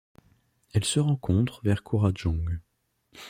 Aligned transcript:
Elle 0.73 0.83
se 0.83 0.99
rencontre 0.99 1.61
vers 1.63 1.83
Kurrajong. 1.83 2.59